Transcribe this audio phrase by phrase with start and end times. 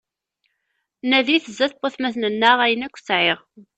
[1.09, 3.39] Nadi zdat n watmaten-nneɣ ayen akk sɛiɣ.